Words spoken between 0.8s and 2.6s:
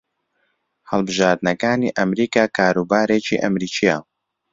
هەڵبژارنەکانی ئەمریکا